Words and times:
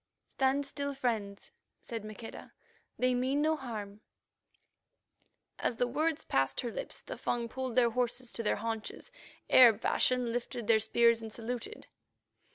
"Stand 0.29 0.65
still, 0.65 0.95
friends," 0.95 1.51
said 1.79 2.03
Maqueda; 2.03 2.53
"they 2.97 3.13
mean 3.13 3.39
no 3.43 3.55
harm." 3.55 4.01
As 5.59 5.75
the 5.75 5.85
words 5.85 6.23
passed 6.23 6.61
her 6.61 6.71
lips, 6.71 7.03
the 7.03 7.15
Fung 7.17 7.47
pulled 7.47 7.75
the 7.75 7.87
horses 7.91 8.31
to 8.33 8.41
their 8.41 8.55
haunches, 8.55 9.11
Arab 9.51 9.81
fashion, 9.81 10.33
lifted 10.33 10.71
spears 10.81 11.21
and 11.21 11.31
saluted. 11.31 11.85